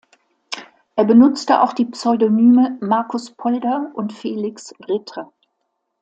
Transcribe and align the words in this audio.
Er 0.95 1.05
benutzte 1.05 1.61
auch 1.61 1.73
die 1.73 1.85
Pseudonyme 1.85 2.79
"Markus 2.81 3.29
Polder" 3.29 3.91
und 3.93 4.11
"Felix 4.13 4.73
Ritter". 4.89 5.31